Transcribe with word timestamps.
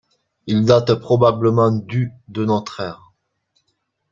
Il 0.47 0.65
date 0.65 0.95
probablement 0.95 1.69
du 1.71 2.11
de 2.27 2.43
notre 2.43 2.79
ère. 2.79 3.11